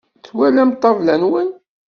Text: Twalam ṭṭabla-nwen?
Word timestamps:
Twalam 0.25 0.69
ṭṭabla-nwen? 0.75 1.49